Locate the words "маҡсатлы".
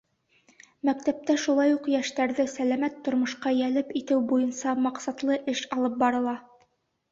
4.89-5.41